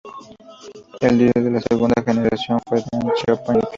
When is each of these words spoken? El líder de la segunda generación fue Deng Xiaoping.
El 0.99 1.19
líder 1.19 1.43
de 1.43 1.51
la 1.51 1.61
segunda 1.61 2.01
generación 2.01 2.59
fue 2.67 2.79
Deng 2.91 3.11
Xiaoping. 3.17 3.61